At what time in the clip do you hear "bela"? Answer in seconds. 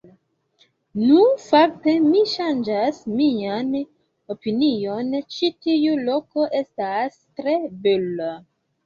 7.85-8.31